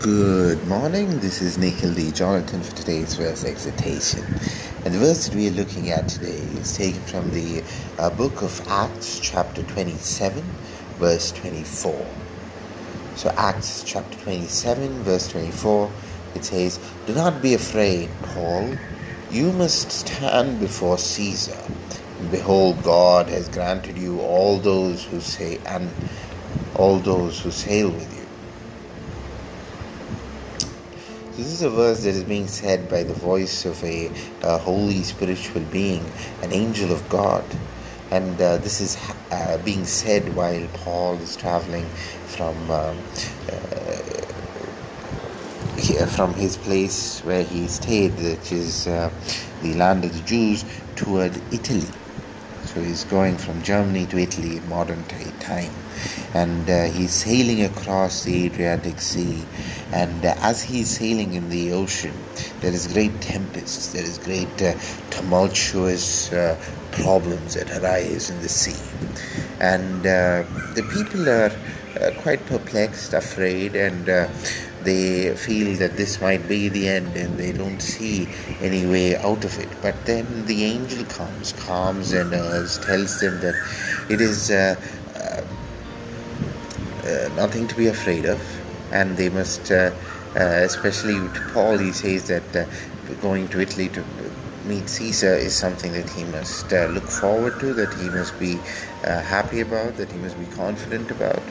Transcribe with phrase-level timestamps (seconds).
[0.00, 1.20] Good morning.
[1.20, 2.10] This is Nikhil D.
[2.10, 4.24] Jonathan for today's verse exhortation.
[4.82, 7.62] And the verse that we are looking at today is taken from the
[7.98, 10.42] uh, book of Acts, chapter 27,
[10.96, 12.06] verse 24.
[13.16, 15.92] So, Acts chapter 27, verse 24,
[16.34, 18.74] it says, Do not be afraid, Paul.
[19.30, 21.62] You must stand before Caesar.
[22.20, 25.90] And behold, God has granted you all those who say, and
[26.74, 28.19] all those who sail with you
[31.40, 34.10] This is a verse that is being said by the voice of a,
[34.42, 36.04] a holy spiritual being,
[36.42, 37.42] an angel of God.
[38.10, 38.98] And uh, this is
[39.30, 41.86] uh, being said while Paul is traveling
[42.26, 42.98] from um,
[43.50, 43.56] uh,
[46.08, 49.10] from his place where he stayed, which is uh,
[49.62, 51.88] the land of the Jews, toward Italy.
[52.72, 55.02] So he's going from Germany to Italy in modern
[55.40, 55.72] time.
[56.34, 59.42] And uh, he's sailing across the Adriatic Sea.
[59.92, 62.14] And uh, as he's sailing in the ocean,
[62.60, 64.78] there is great tempests, there is great uh,
[65.10, 66.56] tumultuous uh,
[66.92, 68.80] problems that arise in the sea.
[69.60, 71.50] And uh, the people are
[72.00, 74.08] uh, quite perplexed, afraid, and
[74.84, 78.28] they feel that this might be the end and they don't see
[78.60, 79.68] any way out of it.
[79.82, 83.54] But then the angel comes, calms and uh, tells them that
[84.08, 84.76] it is uh,
[85.14, 85.42] uh,
[87.06, 88.40] uh nothing to be afraid of,
[88.92, 89.90] and they must, uh,
[90.36, 92.68] uh, especially to Paul, he says that
[93.20, 94.04] going to Italy to
[94.70, 98.54] meet Caesar is something that he must uh, look forward to, that he must be
[99.04, 101.42] uh, happy about, that he must be confident about,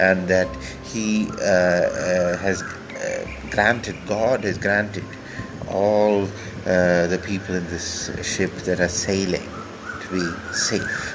[0.00, 0.48] and that
[0.92, 5.04] he uh, uh has uh, granted, God has granted
[5.70, 6.26] all
[6.64, 9.48] the people in this ship that are sailing
[10.02, 11.14] to be safe.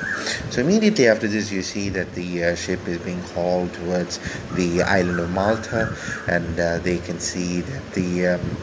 [0.52, 4.19] So immediately after this, you see that the uh, ship is being hauled towards
[4.53, 5.95] the island of Malta,
[6.27, 8.57] and uh, they can see that the um,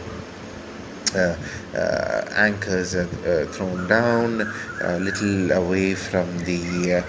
[2.37, 4.41] anchors are uh, thrown down
[4.83, 7.03] a little away from the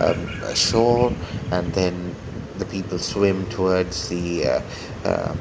[0.00, 1.12] um, shore,
[1.52, 2.14] and then
[2.58, 4.46] the people swim towards the
[5.04, 5.38] um,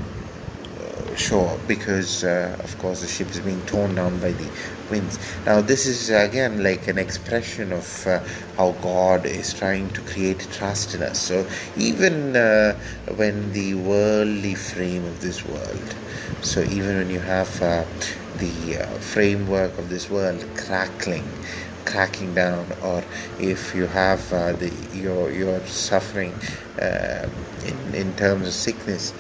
[1.18, 4.50] shore because, uh, of course, the ship is being torn down by the
[4.90, 5.18] winds.
[5.46, 8.20] Now, this is again like an expression of uh,
[8.58, 11.20] how God is trying to create trust in us.
[11.20, 11.48] So,
[11.78, 12.78] even uh,
[13.16, 15.96] when the worldly frame of this world,
[16.42, 17.86] so even when you have uh,
[18.38, 21.28] the uh, framework of this world crackling,
[21.86, 23.04] cracking down or
[23.40, 26.34] if you have uh, the your your suffering
[26.82, 27.28] uh,
[27.66, 29.14] in in terms of sickness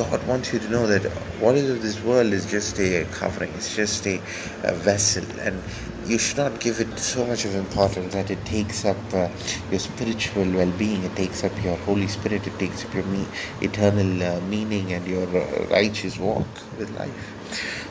[0.00, 1.02] God wants you to know that
[1.40, 4.16] what is of this world is just a covering, it's just a,
[4.62, 5.62] a vessel, and
[6.06, 9.28] you should not give it so much of importance that it takes up uh,
[9.70, 13.26] your spiritual well-being, it takes up your Holy Spirit, it takes up your me-
[13.60, 16.48] eternal uh, meaning and your uh, righteous walk
[16.78, 17.39] with life.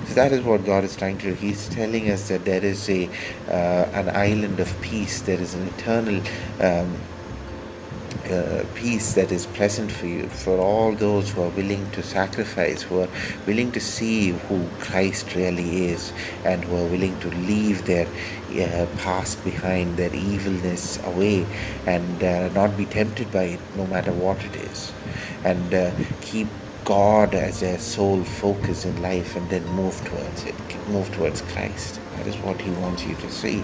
[0.08, 1.34] So that is what God is trying to do.
[1.34, 3.08] He's telling us that there is a
[3.48, 6.22] uh, an island of peace, there is an eternal.
[6.60, 6.98] Um,
[8.30, 12.82] uh, peace that is present for you, for all those who are willing to sacrifice,
[12.84, 13.10] who are
[13.48, 18.86] willing to see who Christ really is, and who are willing to leave their uh,
[18.98, 21.46] past behind, their evilness away,
[21.88, 24.92] and uh, not be tempted by it, no matter what it is,
[25.44, 25.92] and uh,
[26.22, 26.48] keep
[26.90, 30.56] God as their sole focus in life, and then move towards it,
[30.88, 32.00] move towards Christ.
[32.16, 33.62] That is what He wants you to see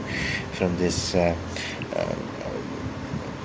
[0.53, 1.35] from this uh,
[1.95, 2.15] uh,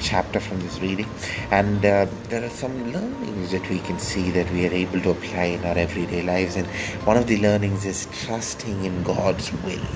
[0.03, 1.09] chapter from this reading.
[1.51, 5.11] And uh, there are some learnings that we can see that we are able to
[5.13, 6.57] apply in our everyday lives.
[6.57, 6.67] And
[7.07, 9.87] one of the learnings is trusting in god's will.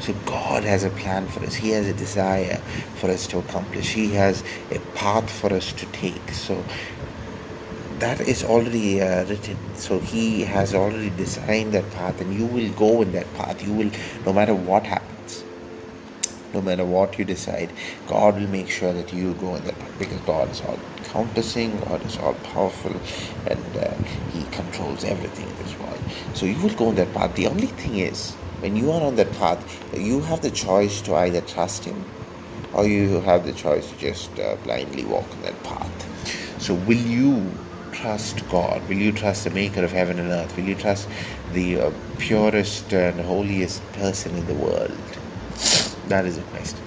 [0.00, 1.54] So god has a plan for us.
[1.54, 2.56] He has a desire
[2.96, 3.94] for us to accomplish.
[3.94, 6.30] He has a path for us to take.
[6.30, 6.62] So
[7.98, 12.70] that is already uh, written so he has already designed that path and you will
[12.72, 13.90] go in that path you will
[14.24, 15.16] no matter what happens
[16.56, 17.70] no matter what you decide,
[18.06, 21.78] God will make sure that you go in that path because God is all encompassing,
[21.80, 22.96] God is all powerful,
[23.46, 23.92] and uh,
[24.32, 26.00] He controls everything in this world.
[26.34, 27.34] So you will go in that path.
[27.34, 29.60] The only thing is, when you are on that path,
[29.94, 32.02] you have the choice to either trust Him
[32.72, 36.62] or you have the choice to just uh, blindly walk on that path.
[36.62, 37.52] So will you
[38.00, 38.86] trust God?
[38.88, 40.54] Will you trust the maker of heaven and earth?
[40.56, 41.08] Will you trust
[41.52, 44.90] the uh, purest and holiest person in the world?
[46.08, 46.80] That is a question.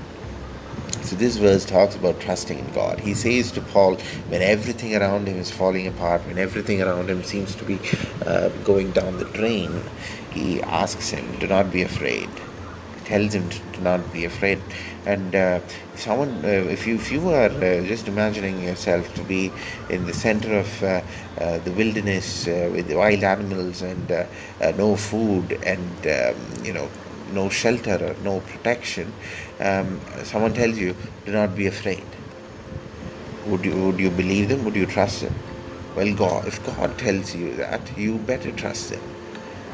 [1.01, 2.99] So this verse talks about trusting in God.
[2.99, 3.95] He says to Paul,
[4.27, 7.79] when everything around him is falling apart, when everything around him seems to be
[8.25, 9.81] uh, going down the drain,
[10.31, 12.29] he asks him, "Do not be afraid.
[13.09, 14.59] Tells him to, not be afraid.
[15.05, 15.59] And uh,
[15.95, 19.51] someone, uh, if you if you are uh, just imagining yourself to be
[19.89, 21.01] in the center of uh,
[21.39, 24.09] uh, the wilderness uh, with wild animals and
[24.77, 26.35] no food and um,
[26.65, 26.89] you know
[27.33, 29.13] no shelter or no protection,
[29.59, 30.95] um, someone tells you,
[31.25, 32.03] do not be afraid.
[33.47, 34.65] Would you would you believe them?
[34.65, 35.35] Would you trust them?
[35.95, 39.01] Well, God, if God tells you that, you better trust Him.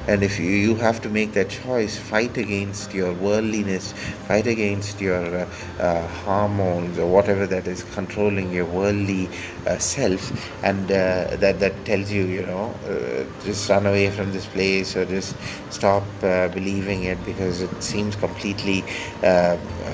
[0.08, 3.94] And if you, you have to make that choice, fight against your worldliness,
[4.28, 5.50] fight against your uh,
[5.80, 9.28] uh, hormones or whatever that is controlling your worldly
[9.66, 10.32] uh, self,
[10.64, 14.96] and uh, that that tells you, you know, uh, just run away from this place
[14.96, 15.36] or just
[15.72, 18.84] stop uh, believing it because it seems completely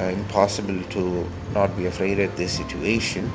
[0.10, 3.31] impossible to not be afraid of this situation.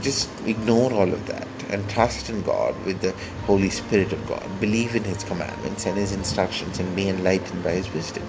[0.00, 3.12] Just ignore all of that and trust in God with the
[3.46, 4.44] Holy Spirit of God.
[4.60, 8.26] Believe in His commandments and His instructions and be enlightened by His wisdom.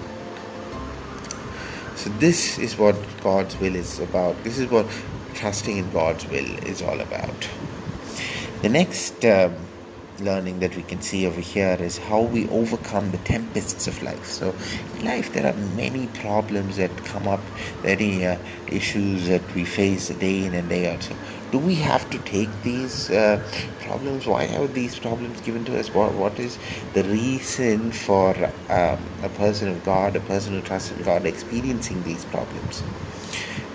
[1.95, 4.43] So, this is what God's will is about.
[4.43, 4.87] This is what
[5.35, 7.49] trusting in God's will is all about.
[8.61, 9.55] The next um,
[10.19, 14.25] learning that we can see over here is how we overcome the tempests of life.
[14.25, 14.55] So,
[14.97, 17.41] in life, there are many problems that come up,
[17.83, 21.03] many uh, issues that we face day in and day out.
[21.03, 21.15] So,
[21.51, 23.43] do we have to take these uh,
[23.81, 24.25] problems?
[24.25, 25.93] Why are these problems given to us?
[25.93, 26.57] What, what is
[26.93, 28.35] the reason for
[28.69, 32.81] um, a person of God, a person who trusts in God, experiencing these problems?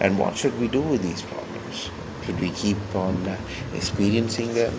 [0.00, 1.90] And what should we do with these problems?
[2.24, 3.38] Should we keep on uh,
[3.74, 4.72] experiencing them?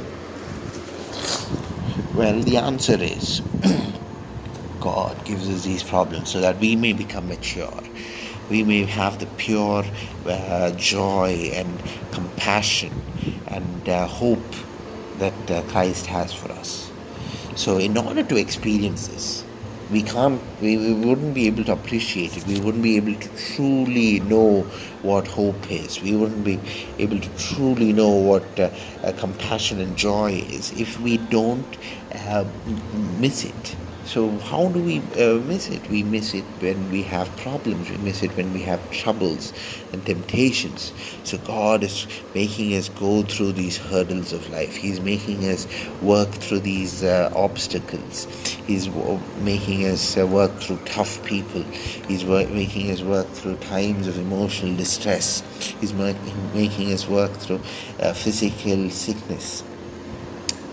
[2.16, 3.42] Well, the answer is
[4.80, 7.84] God gives us these problems so that we may become mature
[8.50, 9.84] we may have the pure
[10.26, 12.92] uh, joy and compassion
[13.48, 14.40] and uh, hope
[15.20, 16.90] that uh, Christ has for us.
[17.56, 19.44] So, in order to experience this,
[19.92, 22.46] we can't, we, we wouldn't be able to appreciate it.
[22.46, 24.62] We wouldn't be able to truly know
[25.02, 26.02] what hope is.
[26.02, 26.60] We wouldn't be
[27.00, 28.70] able to truly know what uh,
[29.18, 31.78] compassion and joy is if we don't
[32.14, 32.46] uh,
[33.20, 33.76] miss it
[34.08, 35.86] so, how do we uh, miss it?
[35.90, 39.52] We miss it when we have problems, we miss it when we have troubles
[39.92, 40.94] and temptations.
[41.26, 45.68] So, God is making us go through these hurdles of life, He's making us
[46.02, 48.28] work through these uh, obstacles,
[48.66, 51.64] He's w- making us uh, work through tough people,
[52.08, 55.44] He's making us work through times of emotional distress,
[55.82, 57.60] He's making us work through
[58.00, 59.66] uh, physical sickness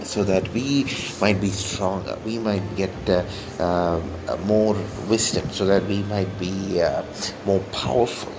[0.04, 0.86] so that we
[1.20, 3.24] might be stronger, we might get uh,
[3.58, 4.00] uh,
[4.44, 4.76] more
[5.08, 7.02] wisdom, so that we might be uh,
[7.46, 8.32] more powerful,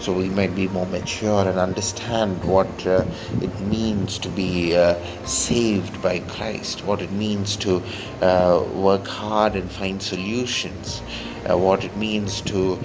[0.00, 3.04] so we might be more mature and understand what uh,
[3.40, 4.94] it means to be uh,
[5.24, 7.82] saved by Christ, what it means to
[8.20, 11.00] uh, work hard and find solutions,
[11.46, 12.78] what it means to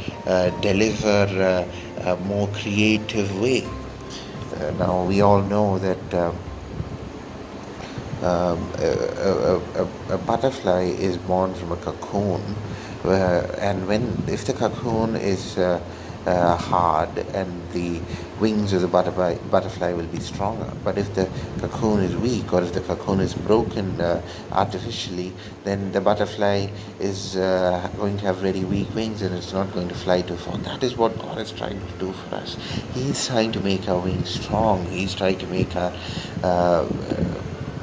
[0.61, 1.67] deliver
[1.97, 3.67] a more creative way.
[4.79, 6.33] now, we all know that
[8.23, 12.41] um, a, a, a, butterfly is born from a cocoon,
[13.03, 15.81] and when if the cocoon is uh,
[16.25, 17.99] uh, hard and the
[18.39, 20.71] wings of the butterfly, butterfly will be stronger.
[20.83, 21.29] But if the
[21.59, 24.21] cocoon is weak or if the cocoon is broken uh,
[24.51, 25.33] artificially,
[25.63, 26.67] then the butterfly
[26.99, 30.37] is uh, going to have very weak wings and it's not going to fly too
[30.37, 30.57] far.
[30.59, 32.57] That is what God is trying to do for us.
[32.93, 34.85] He is trying to make our wings strong.
[34.85, 35.93] He's trying to make our
[36.43, 36.87] uh,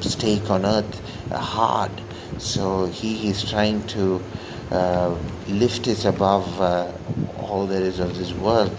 [0.09, 1.91] stake on earth hard.
[2.37, 4.23] So he is trying to
[4.71, 5.17] uh,
[5.47, 6.91] lift us above uh,
[7.39, 8.75] all there is of this world.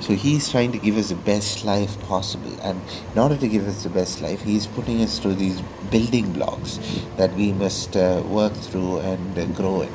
[0.00, 2.80] So he's trying to give us the best life possible, and
[3.12, 6.78] in order to give us the best life, he's putting us through these building blocks
[7.16, 9.92] that we must uh, work through and uh, grow in.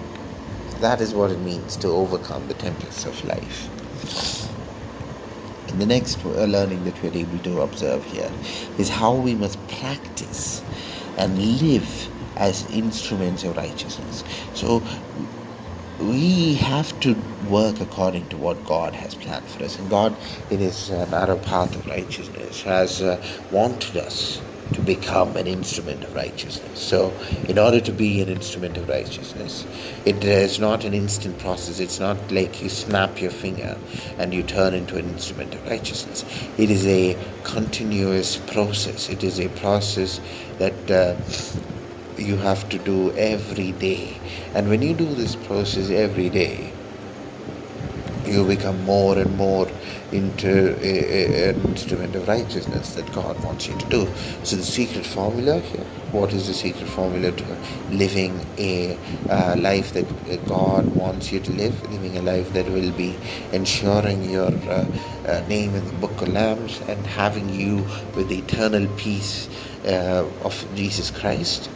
[0.82, 3.70] That is what it means to overcome the tempests of life.
[5.78, 8.32] The next learning that we're able to observe here
[8.78, 10.64] is how we must practice
[11.18, 14.24] and live as instruments of righteousness.
[14.54, 14.84] So
[16.00, 17.16] we have to
[17.50, 19.78] work according to what God has planned for us.
[19.80, 20.16] And God,
[20.50, 24.42] in His uh, narrow path of righteousness, has uh, wanted us
[24.74, 26.80] to become an instrument of righteousness.
[26.80, 27.14] So,
[27.48, 29.66] in order to be an instrument of righteousness,
[30.06, 31.80] it is not an instant process.
[31.80, 33.78] It's not like you snap your finger
[34.18, 36.24] and you turn into an instrument of righteousness.
[36.58, 39.10] It is a continuous process.
[39.10, 40.20] It is a process
[40.60, 41.16] that uh,
[42.18, 44.18] you have to do every day.
[44.54, 46.72] And when you do this process every day,
[48.32, 49.68] you become more and more
[50.12, 54.08] into an instrument of righteousness that God wants you to do.
[54.44, 57.58] So the secret formula here, what is the secret formula to
[57.92, 58.98] living a
[59.30, 60.06] uh, life that
[60.48, 63.16] God wants you to live, living a life that will be
[63.52, 64.86] ensuring your uh,
[65.28, 67.86] uh, name in the book of Lambs and having you
[68.16, 69.50] with the eternal peace
[69.86, 71.70] uh, of Jesus Christ?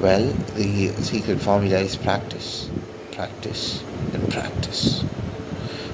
[0.00, 2.68] Well, the secret formula is practice,
[3.12, 5.04] practice, and practice.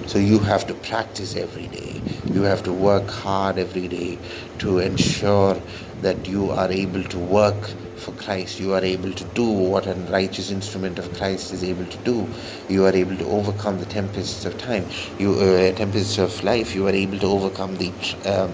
[0.06, 2.00] So you have to practice every day.
[2.32, 4.18] You have to work hard every day
[4.60, 5.60] to ensure
[6.00, 8.58] that you are able to work for Christ.
[8.58, 12.26] You are able to do what a righteous instrument of Christ is able to do.
[12.68, 14.86] You are able to overcome the tempests of time.
[15.18, 16.74] You uh, tempests of life.
[16.74, 17.92] You are able to overcome the
[18.24, 18.52] um,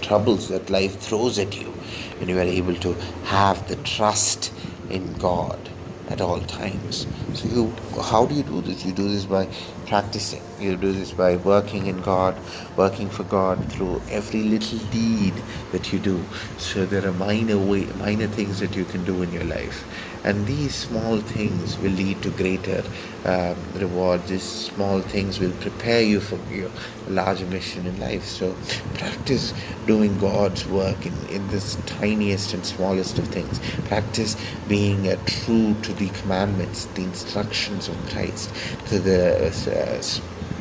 [0.00, 1.72] troubles that life throws at you,
[2.20, 4.52] and you are able to have the trust
[4.88, 5.58] in God
[6.08, 7.06] at all times.
[7.32, 8.84] So you, how do you do this?
[8.84, 9.50] You do this by
[9.86, 10.53] practicing.
[10.64, 12.34] You do this by working in God,
[12.76, 15.34] working for God through every little deed
[15.72, 16.24] that you do.
[16.56, 19.84] So there are minor way, minor things that you can do in your life,
[20.24, 22.82] and these small things will lead to greater
[23.26, 24.30] um, rewards.
[24.30, 26.70] These small things will prepare you for your
[27.08, 28.24] larger mission in life.
[28.24, 28.56] So
[28.94, 29.52] practice
[29.86, 33.60] doing God's work in, in this tiniest and smallest of things.
[33.88, 34.34] Practice
[34.66, 38.50] being uh, true to the commandments, the instructions of Christ,
[38.88, 40.02] to the uh,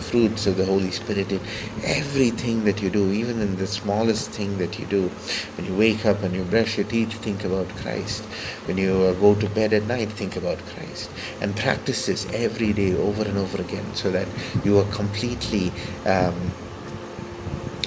[0.04, 1.40] fruits of the Holy Spirit in
[1.84, 5.10] everything that you do, even in the smallest thing that you do.
[5.58, 8.24] When you wake up and you brush your teeth, think about Christ.
[8.66, 11.10] When you uh, go to bed at night, think about Christ.
[11.42, 14.28] And practice this every day over and over again so that
[14.64, 15.72] you are completely.
[16.06, 16.52] Um,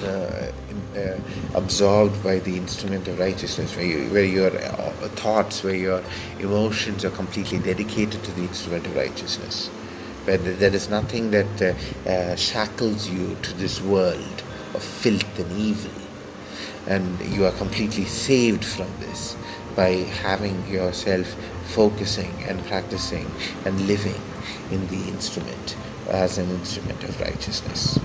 [0.03, 0.51] uh,
[0.95, 1.17] uh,
[1.55, 6.03] absorbed by the instrument of righteousness, where, you, where your uh, thoughts, where your
[6.39, 9.71] emotions are completely dedicated to the instrument of righteousness
[10.35, 14.43] there is nothing that uh, uh, shackles you to this world
[14.73, 15.91] of filth and evil.
[16.87, 19.37] And you are completely saved from this
[19.75, 19.91] by
[20.21, 21.33] having yourself
[21.67, 23.29] focusing and practicing
[23.65, 24.21] and living
[24.71, 25.77] in the instrument
[26.09, 27.99] as an instrument of righteousness.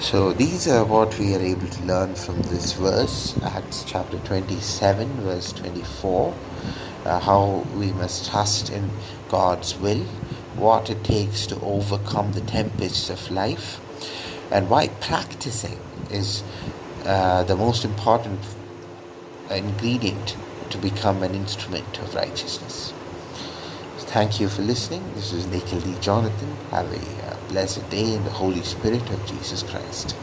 [0.00, 5.08] So, these are what we are able to learn from this verse, Acts chapter 27,
[5.22, 6.34] verse 24
[7.06, 8.90] uh, how we must trust in
[9.28, 10.04] God's will,
[10.56, 13.80] what it takes to overcome the tempests of life,
[14.50, 15.78] and why practicing
[16.10, 16.42] is
[17.04, 18.40] uh, the most important
[19.50, 20.36] ingredient
[20.70, 22.92] to become an instrument of righteousness.
[24.16, 25.02] Thank you for listening.
[25.14, 25.94] This is Nikhil D.
[26.00, 26.56] Jonathan.
[26.70, 30.16] Have a uh, blessed day in the Holy Spirit of Jesus Christ.